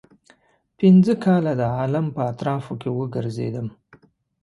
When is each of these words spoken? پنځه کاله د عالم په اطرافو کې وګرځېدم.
پنځه 0.79 1.13
کاله 1.25 1.53
د 1.57 1.61
عالم 1.75 2.05
په 2.15 2.21
اطرافو 2.31 2.73
کې 2.81 2.89
وګرځېدم. 2.99 3.67